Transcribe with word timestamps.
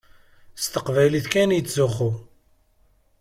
S 0.63 0.65
teqbaylit 0.73 1.27
kan 1.33 1.51
i 1.53 1.57
yettzuxxu. 1.57 2.11